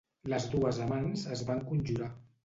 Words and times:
Les 0.31 0.45
dues 0.53 0.79
amants 0.85 1.25
es 1.35 1.43
van 1.49 1.61
conjurar. 1.73 2.09